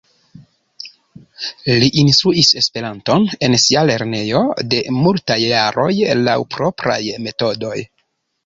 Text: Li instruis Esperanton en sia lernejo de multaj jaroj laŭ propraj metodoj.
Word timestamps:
Li 1.83 1.89
instruis 2.03 2.49
Esperanton 2.63 3.27
en 3.49 3.57
sia 3.65 3.85
lernejo 3.91 4.43
de 4.73 4.81
multaj 4.97 5.39
jaroj 5.45 5.91
laŭ 6.31 6.39
propraj 6.57 7.01
metodoj. 7.29 7.79